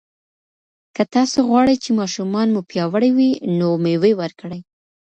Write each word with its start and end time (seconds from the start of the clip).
که 0.95 1.03
تاسو 1.13 1.37
غواړئ 1.49 1.75
چې 1.83 1.91
ماشومان 1.99 2.47
مو 2.51 2.61
پیاوړي 2.69 3.09
وي، 3.17 3.29
نو 3.57 3.67
مېوې 3.83 4.11
ورکړئ. 4.21 4.59